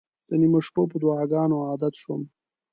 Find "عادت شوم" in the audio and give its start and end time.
1.69-2.21